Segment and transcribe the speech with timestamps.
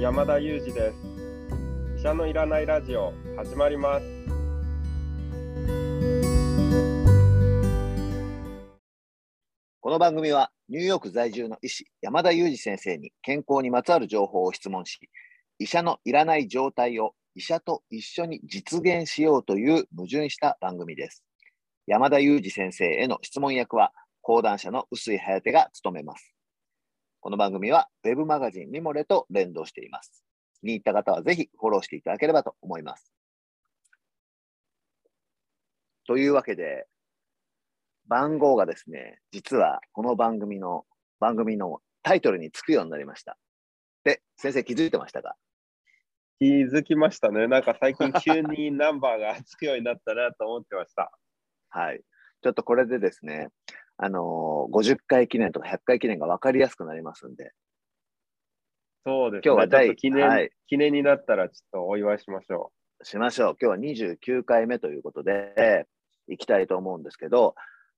[0.00, 0.96] 山田裕二です。
[1.98, 4.06] 医者のいらないラジオ始まります。
[9.78, 14.98] この番組はニューヨーク在住の医師山田裕二先生に健康にまつわる情報を質問し
[15.58, 21.22] 医者のいらない状態を医者と一緒に実現しようという矛盾した番組です。
[21.86, 26.39] 山田裕二先生への質問役は講談社の臼井颯が務めます。
[27.22, 30.24] この番組は Web マガジンミモレと連動しています。
[30.62, 33.12] 気に入った方はぜひフォローしていただければと思います。
[36.06, 36.86] というわけで、
[38.08, 40.86] 番号がですね、実はこの番組の
[41.20, 43.36] 番組のタイトルにつくようになりました。
[44.02, 45.36] で、先生気づいてましたか？
[46.38, 51.12] 気づきましたねなんか最近急にナンバーがつくようになったなと思ってました
[51.68, 52.00] はい。
[52.42, 53.48] ちょっとこれでですね、
[54.02, 57.52] あのー50回記念とか100回記念が分かりやすくなりますんで、
[59.04, 59.54] そうですね。
[59.54, 60.50] 今日は記念、はい。
[60.68, 63.56] 記念になったらちょっとお祝いしましょしましょう。
[63.60, 65.86] 今日は29回目ということで、
[66.28, 67.54] 行きたいと思うんですけど、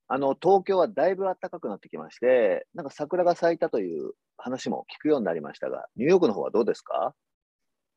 [0.08, 7.14] あの、東京はだいぶ暖かくなってきまして、なんか桜が咲いたという話も聞くようになりましたが、ニューヨークの方はどうですか？
[7.14, 7.14] う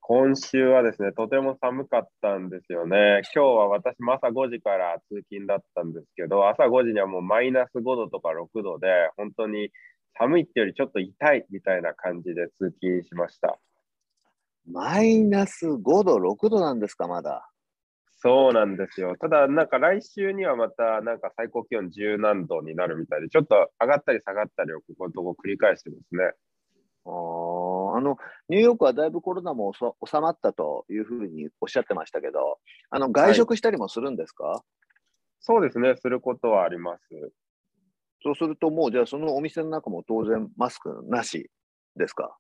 [0.08, 9.70] 今週はですねとても寒かったんですよね今日は私も朝5時から通勤だったんですけど朝5時にはもうマイナス5度とか6度で本当に
[10.18, 13.58] 寒いってよりちょっと痛いみたいな感じで通勤しました
[14.68, 17.48] マイナス5度、6度なんですか、まだ。
[18.18, 19.16] そうなんですよ。
[19.20, 26.32] ただ、なんか来週にはまた、なんか最高気温10何度になるみたいで、ちょっと上がったり下がったりをここのとこ繰り返してますね。
[27.06, 27.65] あー
[27.96, 28.18] あの、
[28.50, 34.64] ニューヨークはだいぶコロナもそ収まったというふうにおっしゃってましたけど、あの、外食したりもするんですか、
[35.40, 37.04] そうですね、することはあります。
[38.24, 41.52] そうするともう、じゃあそのお店の中も当然マスクなし
[41.96, 42.38] ですか？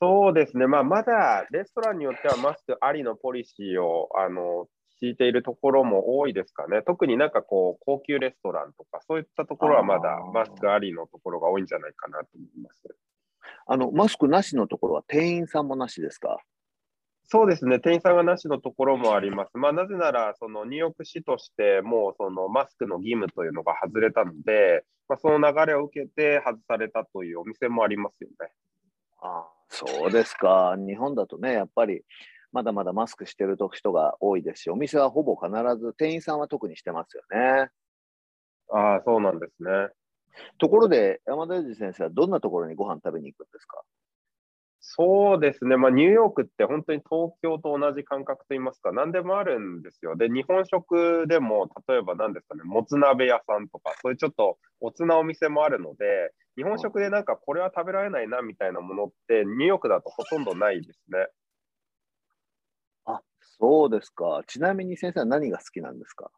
[0.00, 4.66] そうですね、まあ、まだレストランによってはマスクありのポリシーをあの
[4.98, 6.82] 敷いているところも多いですかね。
[6.82, 12.82] 特になんかこう、高級レストランとか、そういったところはまだマスクありのところが多いんじゃないかなと思います。
[13.66, 16.38] あの、マスクなしのところは店員さんもなしですか？
[17.24, 19.56] そうですね、店員さんがなしのところもあります。
[19.56, 28.52] まあ、なぜなら、そのニューヨーク市としてもうそのマスクの義務というのが外れたので、まあ、その流れを受けて外されたというお店もありますよね。
[29.22, 30.74] あそうですか。
[30.76, 32.02] 日本だとね、やっぱり
[32.50, 37.70] まだまだマスクしてる人が多いですし、お店はほぼ必ず、店員さんは特にしてますよね。
[38.70, 39.70] ああ、そうなんですね。
[40.58, 43.82] ところで、山田裕二先生はどんなところにご飯食べに行くんですか？
[44.84, 50.16] そうですね、まあ、ニューヨークって本当に東京と同じ感覚といいますか、何でもあるんですよ。
[50.16, 61.28] で、日本食でも、例えば何ですかね、もつ鍋屋さんとか、そういうちょっとおつなお店もあるので、日本食でなんかこれは食べられないなみたいなものって、ニューヨークだとほとんどないですね。
[63.04, 64.42] あ、そうですか。
[64.48, 66.32] ちなみに先生は何が好きなんですか？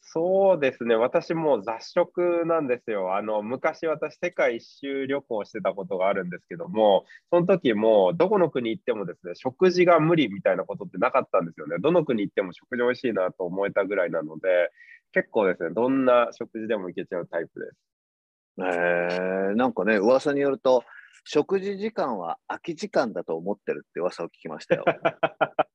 [0.00, 3.16] そうですね、私もう雑食なんですよ。
[3.16, 11.76] あの昔、私、世界一周旅行してたことがあるんですけども、その時もどこの国行ってもですね、食事が無理みたいなことってなかったんですよね。
[11.80, 14.70] どの国行っても食事美味しいなと思えたぐらいなので、
[15.12, 17.76] 結構ですね、どんな食事でもいけちゃうタイプです。
[18.60, 20.84] えー、なんかね、噂によると、
[21.24, 24.84] 食事時間は空き時間だと思ってるって噂を聞きましたよ。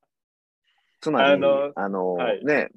[1.04, 2.70] つまり、あのあのはいね、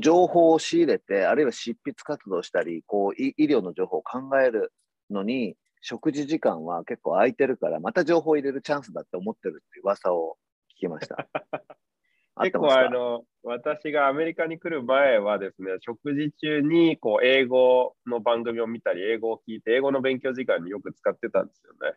[0.00, 4.72] 情報を仕入れて、あるいは執筆活動したり、こうい医療の情報を考える
[5.10, 10.36] のに、食事時間は結構空いてるから、また情報を入れるチャンスだって思ってるって噂を
[10.74, 11.28] 聞きました。
[12.42, 21.96] 結構あの、私がアメリカに来る前はですね、食事中にこう英語の番組を見たり、英語を聞いて、英語の勉強時間によく使ってたんですよね。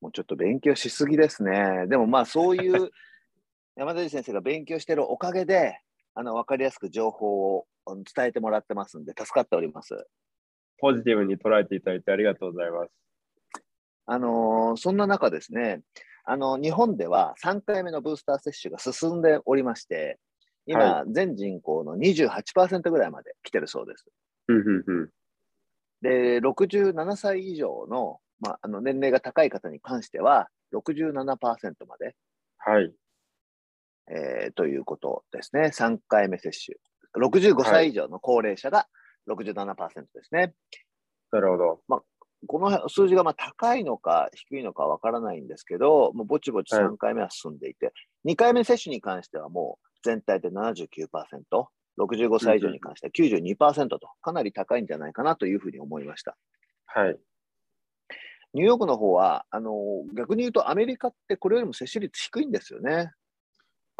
[0.00, 1.86] もうちょっと勉強しすぎですね。
[1.86, 2.90] でもまあそういう
[3.78, 5.78] 山田先生が勉強してるおかげで、
[6.16, 10.04] あの分かりやすく情報をうん伝えてもらってますんで、助かっております。
[10.80, 12.90] ポジティブに捉えていただいてありがとうございます。
[14.06, 15.82] あのーそんな中ですね、
[16.24, 20.18] あの日本では3回目のブースター接種が進んでおりまして、
[20.66, 24.06] 今、は全人口の28%ぐらいまで来てるそうです。
[26.02, 32.16] で、67歳以上の,、まあ、あの年齢が高い方に関しては、67%まで、
[32.58, 32.92] はい。
[34.10, 35.70] えーということですね。
[35.74, 36.76] 3回目接種。
[37.16, 38.86] 65歳以上の高齢者が
[39.28, 39.76] 67%
[40.14, 40.54] ですね。
[41.30, 41.80] なるほど。
[42.46, 47.92] この数字がまあ高いのか低いのかわからないんですけど、もうぼちぼちはい3回目は進んでいて、
[48.26, 51.08] 2回目接種に関してはもう全体で79%、
[51.98, 56.36] 65歳以上に関しては92%と、かなり高いんじゃないかなというふうに思いました。
[56.86, 57.18] はい。
[58.54, 59.74] ニューヨークの方は、あの
[60.14, 63.10] 逆に言うとアメリカってこれよりも接種率低いんですよね。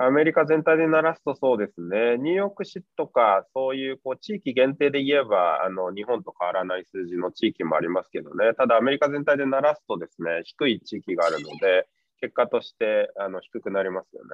[0.00, 11.88] アメリカ全体で鳴らすとそうですね、ニューヨーク市とか、そういうこう地域限定で言えばあの、日本と変わらない数字の地域もありますけどね、ただアメリカ全体で鳴らすとですね、低い地域があるので、
[12.20, 14.28] 結果としてあの低くなりますよね。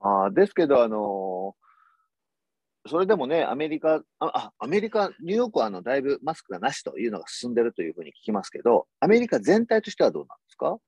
[0.00, 1.54] あですけど、あの
[2.86, 10.78] それでもね、アメリカ、あ、アメリカ、ニューヨークはあのだいぶマスクがなしというのが進んでるというふうに聞きますけど、アメリカ全体としてはどうなんですか？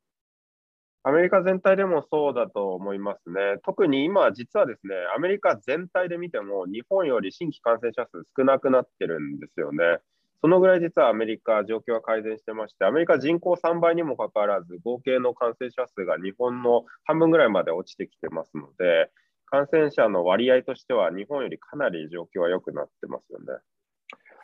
[1.02, 3.58] アメリカ全体でもそうだと思いますね。
[3.64, 10.00] 特に今、実はですね、アメリカ全体で見ても、日本より新規感染者数少なくなってるんですよね。
[10.42, 19.10] そのぐらい実はアメリカ、状況は改善してまして、アメリカ人口3倍にもかかわらず、合計の感染者数が日本の半分ぐらいまで落ちてきてますので、
[19.46, 23.46] 感染者の割合としては、日本よりかなり状況は良くなってますよね。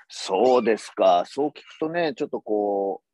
[0.09, 3.06] そうですか、そう聞くとね、ちょっとこう、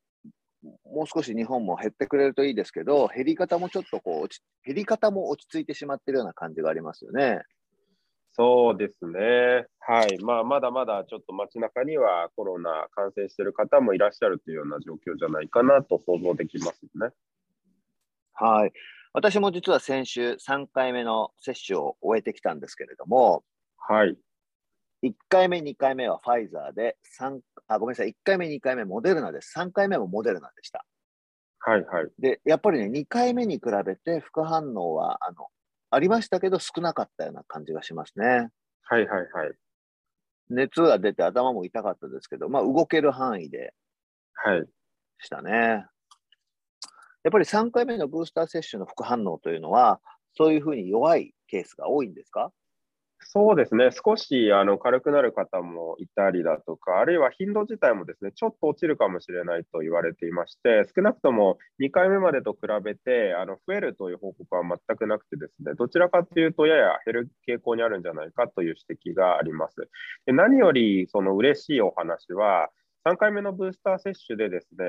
[0.63, 4.29] もう少し日本も減ってくれるといいですけど、減り方もちょっとこう
[4.65, 7.43] 減り方も落ち着いてしまっているような感じがありますよね。
[8.35, 9.67] そうですね。
[9.79, 10.19] はい。
[10.23, 17.15] まあ、まだまだちょっと街中にはコロナ感染している方もいらっしゃるというような状況じゃないかなと想像できますよね。
[18.33, 18.73] はい。
[19.13, 23.45] 私も実は先週3回目の接種を終えてきたんですけれども、
[23.77, 24.17] はい。
[25.03, 29.53] 1回目、2回目はファイザーで、3あごめんなさい、1回目、2回目、モデルナです。
[29.59, 30.85] 3回目もモデルナでした。
[31.59, 32.09] はいはい。
[32.19, 35.47] で、やっぱりね、2回目に比べて副反応はあの
[35.91, 38.49] ありましたけど、少なかったような感じがしますね。
[38.85, 39.53] はいはいはい。
[40.51, 43.75] 熱が出て頭も痛かったですけど、まあ、動ける範囲で
[45.19, 45.51] したね。
[45.51, 45.79] はい、や
[47.29, 50.01] っぱり3回目のブースター接種の副反応というのは、
[50.35, 52.53] そういうふうに弱いケースが多いんですか？
[53.25, 69.77] そうですね、少しあの軽くなる方もいたりだとか、あるいは頻度自体もですねちょっと落ちるかもしれないと言われていまして、少なくとも2回目までと比べてあの増えるという報告は全くなくて、ですねどちらかというと、やや減る傾向にあるんじゃないかという指摘があります。
[70.27, 72.71] で何よりその嬉しいお話は、
[73.05, 74.85] 3回目のブースター接種でですね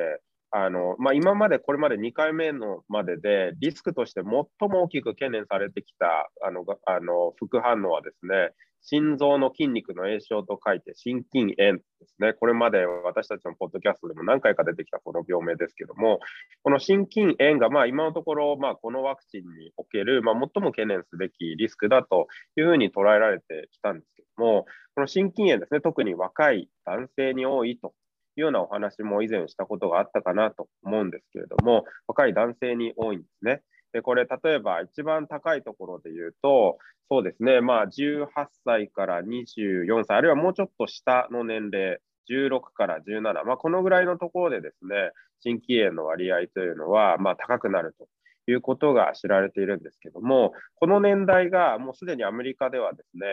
[0.55, 8.51] あのまあ、今までこれまで2回目のまででリスクとして最も大きく懸念されてきたあのあの副反応はですね
[8.83, 12.33] 心臓の筋肉の炎症と書いて心筋炎ですね。
[12.33, 16.19] これまで私たちのポッドキャストでも何回か出てきたこの病名ですけども、
[16.63, 22.27] この心筋炎がまあ今のところまあこのワクチンにおけるまあ最も懸念すべきリスクだと
[22.57, 24.65] いうふうに捉えられてきたんですけども、
[24.95, 27.93] この心筋炎ですね、特に若い男性に多いと
[28.35, 33.61] いうようなお話も以前したことがあったかなと思うんですけれども、若い男性に多いんですね。
[33.93, 36.77] でこれ、例えば一番高いところで言うと、
[37.09, 38.27] そうですね、まあ、18
[38.65, 41.99] 歳から24歳、あるいはもうちょっと下の年齢、
[42.29, 48.07] 16から17、まあ、このぐらいのところでですね、心筋炎の割合というのは、まあ、高くなると
[48.51, 53.27] いうことが知られているんですけども、この年代がもうすでにアメリカではですね、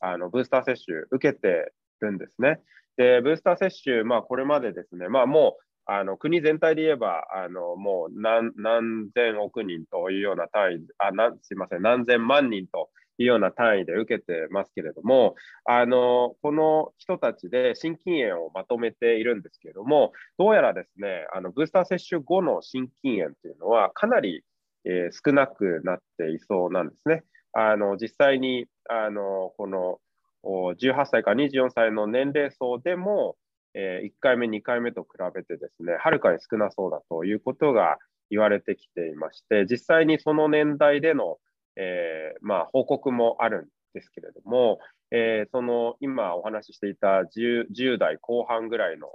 [0.00, 2.60] あのブースター接種受けてるんですね。
[2.96, 12.88] で、ブースター接種、まあ、これまでですね、まあ、もうあの国全体で言えば、あのもう何何千億人というような単位あな、すみません、何千万人と
[13.18, 15.34] いうような単位で受けてますけれども、
[15.66, 24.42] あのこの人たちで心筋炎をまとめているんですけれども、どうやらですね、あのブースター接種後の心筋炎というのは、かなり、
[24.86, 27.24] えー、少なくなっていそうなんですね。
[27.52, 29.98] あの実際にあのこの
[30.44, 33.36] 18歳から24歳の年齢層でも、
[33.74, 37.98] え、1回目、2回目と比べてですね、はるかに少なそうだということが
[38.30, 41.38] 言われてきていまして、実際にその年代での、
[41.76, 44.78] え、まあ、報告もあるんですけれども、
[45.10, 49.08] え、その今お話ししていた 10, 10代後半ぐらいの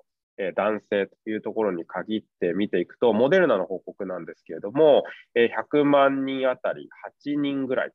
[0.56, 5.04] 男性というところに限って見ていくと、モデルナの報告なんですけれども、
[5.36, 6.90] 100万人あたり
[7.26, 7.92] 8人ぐらい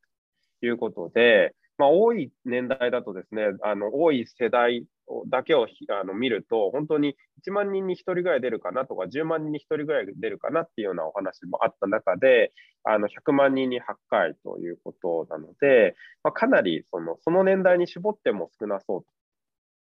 [0.61, 4.85] ということで、まあ、多い年代だとですね、あの多い世代
[5.29, 7.17] だけをあの見ると、本当に
[7.47, 12.53] 1万人に1人ぐらい出るかなとか、10万人に1人ぐらい出るかなっていうようなお話もあった中で、
[12.85, 19.05] あの100万人に8回ということなので、まあ、かなりそのその年代に絞っても少なそう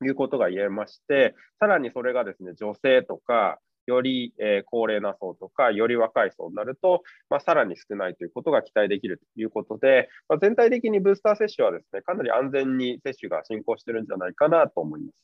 [0.00, 15.14] ということが言えまして、さらにそれがですね女性とか、より、え、高齢な層とか、より若い層になると、まあ、さらに少ないということが期待できるということで、まあ、全体的にブースター接種はですね、かなり安全に接種が進行してるんじゃないかなと思います。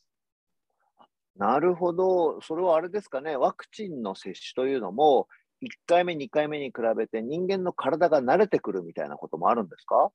[1.36, 5.28] なるほど、それはあれですかね、ワクチンの接種というのも、
[5.60, 10.10] 1回目、2回目に比べて人間の体が慣れてくるみたいなこともあるんですか？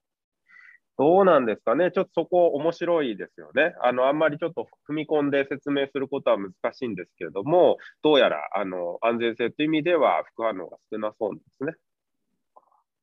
[0.98, 3.76] どうなんですかね、ちょっとそこ、面白いですよね。
[3.82, 11.74] あのあんまりちょっと踏み込んで説明することは難しいんですけれども、どうやらあの安全性という意味では、副反応が少なそうですね。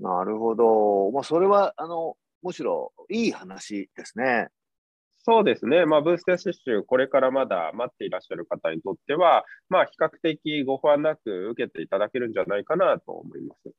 [0.01, 1.11] なるほど。
[1.13, 4.49] まあ、それはあのむしろいい話ですね。
[5.27, 13.73] そうですね、まあ、ブースター接種、これからまだ待っていらっしゃる方にとっては、まあ、比較的ご不安なく受けていただけるんじゃないかなと思います。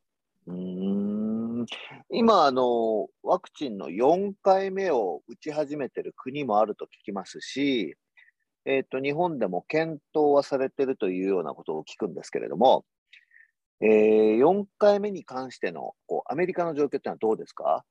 [0.48, 1.66] うん。
[2.12, 7.96] 今あの、ワクチンの4回目を打ち始めてる国もあると聞きますし、
[8.66, 12.86] えーと、日本でも検討はされてるというようなことを聞くんですけれども、
[13.82, 17.84] えー、4回目に関してのこうアメリカの状況というのはどうですか？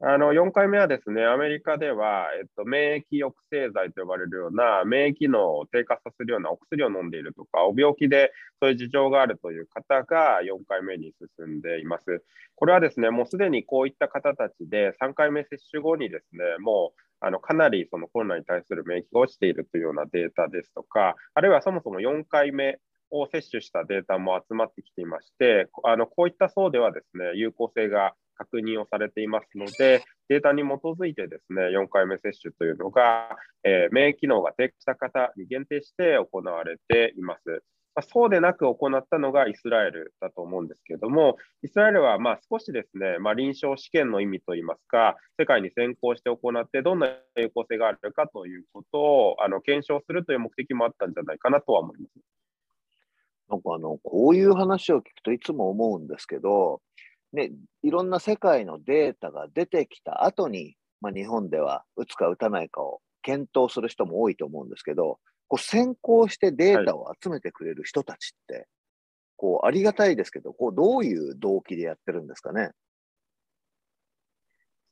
[0.00, 12.22] あの4回目はですね、アメリカでは、えっと、免疫抑制剤と呼ばれるような、免疫機能を低下させるようなお薬を飲んでいるとか、お病気でそういう事情があるという方が4回目に進んでいます。
[12.56, 22.78] これはですね、もうすでにこういった方たちで3回目接種後にですね、もうあのかなりそのコロナに対する免疫が落ちているというようなデータですとか、あるいはそもそも4回目
[23.10, 37.62] を接種したデータも集まってきていまして、あのこういった層ではですね、有効性が確認をされていますので、データに基づいてですね、4回目接種というのが、えー、免疫機能が低下した方に限定して行われています。
[37.96, 52.10] ま、そうでなく行ったのがイスラエルだと思うんですけれども、イスラエルはま少しですね、まあ、臨床試験の意味といいますか、世界に先行して行って、どんな有効性があるかということをあの検証するという目的もあったんじゃないかなとは思います。
[53.48, 56.82] なんかあのこういう話を聞くといつも思うんですけど、
[57.36, 57.52] ね、
[57.82, 68.64] いろんな世界のデータが出てきた後に、まあ、日本では打つか打たないかを検討する人も多いと思うんですけど、こう先行してデータを集めてくれる人たちって、はい、
[69.36, 72.70] こうありがたいですけど、こうどういう動機でやってるんですかね？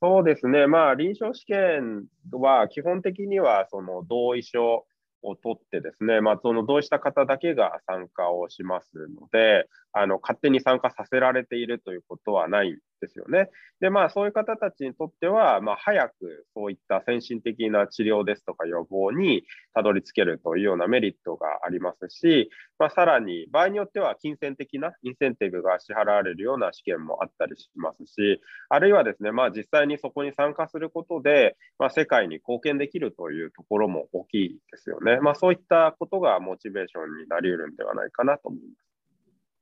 [0.03, 4.85] そうですね、まあ、臨床試験は基本的にはその同意書
[5.23, 13.49] を取ってですね、まあ、その同意した方だけが参加をしますので、あの勝手に参加させられているということはないんですよね。
[13.81, 35.19] で、まあ、そういう方たちにとっては、まあ、早くそういった先進的な治療ですとか予防にたどり着けるというようなメリットがありますし、まあ、さらに場合によっては金銭的なインセンティブが支払われるような試験もあったりしますし、あるいはですね、まあ、実際にそこに参加することで、まあ、世界に貢献できるというところも大きいですよね。
[35.21, 38.94] まあ、そういったことがモチベーションになり得るんではないかなと思います。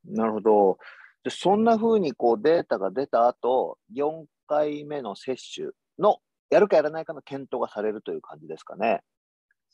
[0.04, 0.78] なるほど。
[1.24, 5.68] でそんなふうにこうデータが出た後、4回目の接種
[5.98, 6.18] の
[6.50, 9.02] やるかやらないかの検討がされるという感じですかね。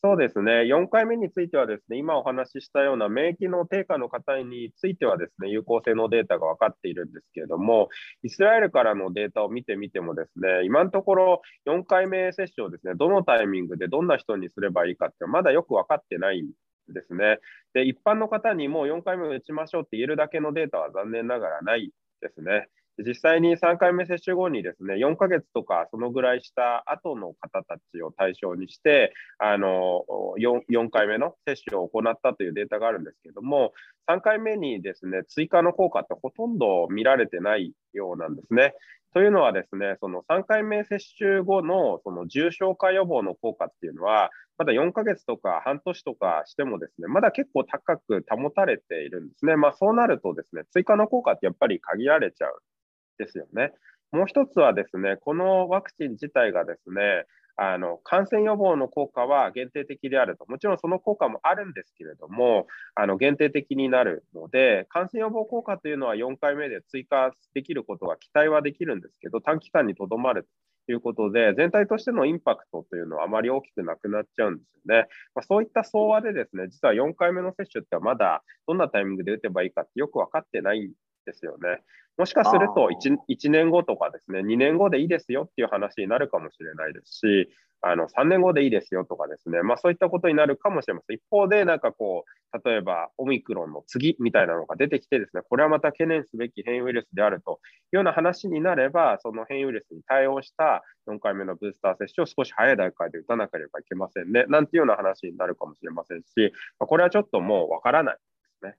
[0.00, 7.88] そうですね、4回目については、ですね今お話ししたような免疫の低下の方については、ですね有効性のデータが分かっているんですけれども、
[8.23, 16.47] イスラエルからのデータを見てみても、ですね今のところ4回目接種をですねどのタイミングでどんな人にすればいいかって、まだよく分かってないん
[16.92, 17.38] ですね。
[17.75, 22.68] で、一般の方にもう4回目打ちましょうって言えるだけのデータは残念ながらないですね。
[23.07, 30.04] 実際に3回目接種後にですね、4ヶ月とかそのぐらいした後の方たちを対象にして、あの
[30.38, 33.73] 4, 4回目の接種を行ったというデータがあるんですけども、
[34.11, 38.75] 3回目にですね、追加の効果ってほとんど見られてないようなんですね。
[39.14, 49.57] というのはですね、その3回目接種後のその重症化予防の効果っていうのは、まだ4ヶ月とか半年とかしてもですね、まだ結構高く保たれているんですね。
[49.57, 53.73] まあそうなるとですね、追加の効果ってやっぱり限られちゃうんですよね。
[54.12, 57.25] もう一つはですね、このワクチン自体がですね、
[57.61, 70.47] あの感染予防の効果は限定的であると、もちろんその効果もあるんですけれども、あの限定的になるので、感染予防効果というのは4回目で追加できることが期待はできるんですけど、短期間にとどまる
[70.87, 75.09] ということで、全体としてのインパクトというのはあまり大きくなくなっちゃうんですよね。
[75.35, 80.93] まあ、そういった相和でですね、実は4回目の接種ってはまだどんなタイミングで打てばいいかってよく分かってない
[81.28, 81.82] ですよね。
[82.16, 87.49] もしかすると 1, 1年後とかですね、2年後でいいですよっていう話になるかもしれないですし、
[87.80, 91.16] あの3年後でいいですよとかですね、まあ、そういったことになるかもしれません。
[91.16, 97.61] 一方で、なんかこう、例えばオミクロンの次みたいなのが出てきてですね、これはまた懸念すべき変異ウイルスであると
[97.92, 108.20] いうような話になれば、その変異ウイルスに対応した4回目のブースター接種を少し早い段階で打たなければいけませんね、なんていうような話になるかもしれませんし、これはちょっともうわからないで
[108.61, 108.76] すね。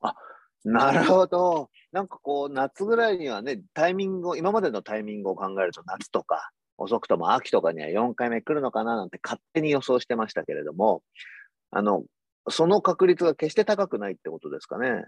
[0.00, 0.16] あ
[0.64, 1.70] なるほど。
[1.92, 11.02] なんかこう、夏ぐらいにはね、タイミングを、今までのタイミングを考えると、夏とか、遅くとも秋とかには4回目来るのかななんて勝手に予想してましたけれども、
[11.70, 12.02] あの、
[12.48, 15.04] その確率が決して高くないってことですかね。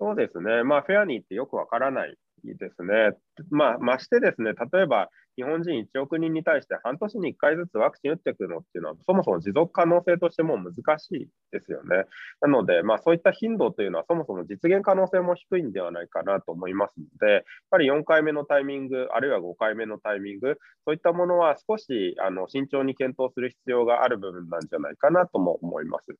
[0.00, 0.62] そうですね。
[0.64, 3.16] まあ、フェアに行ってよくわからないですね。
[3.50, 12.04] まあ、ましてですね、例えば日本人1億人に対して半年に1回ずつワクチン打っていくのっていうのは、そもそも持続可能性としても難しいですよね。
[12.40, 26.14] なので、まあ、そういった頻度というのは、そもそも実現可能性も低いんではないかなと思いますので、やっぱり4回目のタイミング、あるいは5回目のタイミング、そういったものは少しあの慎重に検討する必要がある部分なんじゃないかなとも思います。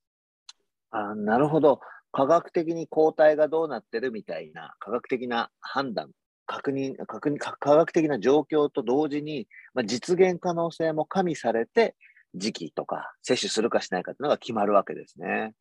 [0.91, 1.81] あなるほど。
[2.15, 6.11] 科学的に抗体がどうなってるみたいな科学的な判断、
[6.47, 11.97] 確認、確認、科学的な状況と同時に、まあ、実現可能性も加味されて、
[12.37, 15.55] 時期とか接種するかしないかというのが決まるわけですね。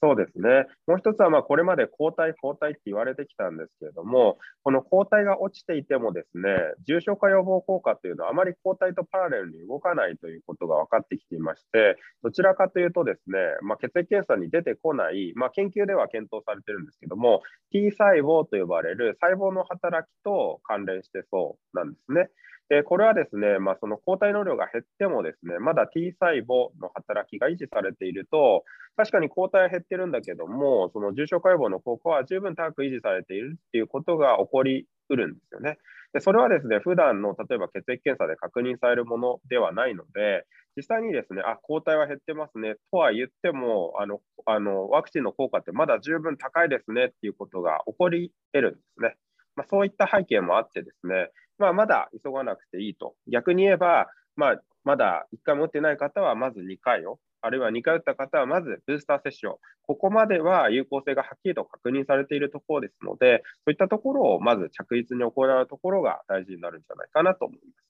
[0.00, 0.66] そうですね。
[0.86, 6.50] もう一つは、ま、これまで抗体、抗体って言われてきたんですけれども、この抗体が落ちていてもですね、
[6.86, 22.28] 重症化予防効果というのはあまり抗体とパラレルに動かないということが分かってきていまして、どちらかというとですね、まあ、血液検査に出てこない、まあ、研究では検討されてるんですけども、T 細胞と呼ばれる細胞の働きと関連してそうなんですね。
[22.68, 28.64] でこれはですね、まあ、その抗体の量が減ってもですね、まだ T 細胞の働きが維持されていると、
[28.96, 35.78] 確かに抗体は減ってるんだけども、その重症化予防の効果は十分高く維持されているっていうことが起こりうるんですよね。
[36.12, 40.44] でそれはですね、普段の例えば血液検査で確認されるものではないので、
[40.76, 49.16] 実際にですね、あ、抗体は減ってますねとは言っても、あのあのワクチンの効果ってまだ十分高いですねっていうことが起こり得るんですね。
[49.56, 53.14] まあ、そういった背景もあってですね、まあ、まだ急がなくていいと。
[53.26, 67.88] 逆に言えば、まあ、まだ1回も打ってない方はまず2回を、あるいは2回打った方はまずブースター接種を、ここまでは有効性がはっきりと確認されているところですので、そういったところをまず着実に行うところが大事になるんじゃないかなと思います。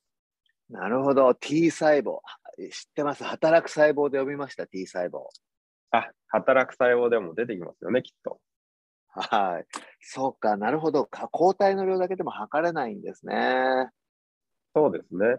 [0.71, 2.19] なるほど、T 細胞。
[2.71, 3.25] 知ってます？
[3.25, 5.29] 働く細胞で呼びました、T 細胞。
[5.93, 8.41] あ、働く細胞でも出てきますよね、きっと。
[9.09, 9.67] はい。
[10.01, 11.07] そうか、なるほど。
[11.07, 13.89] 抗体の量だけでも測れないんですね。
[14.75, 15.39] そうですね。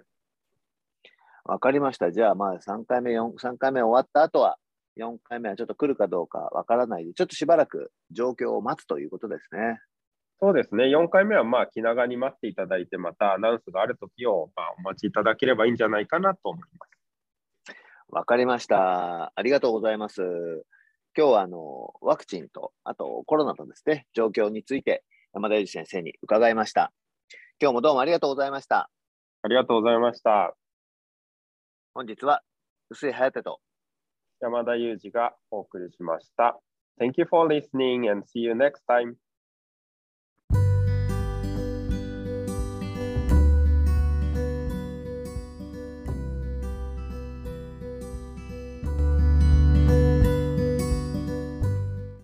[1.46, 2.12] わかりました。
[2.12, 4.58] じゃあ、まあ、3回目、4、3回目終わった後は、
[4.98, 9.80] 4回目はちょっと来るかどうかわからないで、ちょっとしばらく状況を待つということですね。
[10.42, 10.86] そうですね。
[10.86, 17.76] 4回目は、まあ、気長に待っていただいて、またアナウンスがあるときを、まあ、お待ちいただければいいんじゃないかなと思います。
[18.10, 19.32] わかりました。
[19.36, 20.22] ありがとうございます。
[21.20, 25.04] 今日はあのワクチンと、あとコロナとですね、状況について
[25.34, 26.94] 山田裕二先生に伺いました。
[27.62, 28.90] 今日もどうもありがとうございました。
[29.42, 30.56] ありがとうございました。
[31.94, 32.42] 本日は
[32.90, 33.60] 薄井颯と
[34.40, 36.58] 山田裕二がお送りしました。
[37.02, 39.16] Thank you for listening and see you next time.